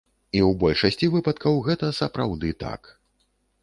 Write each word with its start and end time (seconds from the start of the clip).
І 0.37 0.39
ў 0.47 0.57
большасці 0.63 1.11
выпадкаў 1.17 1.63
гэта 1.69 1.93
сапраўды 2.01 2.49
так. 2.69 2.81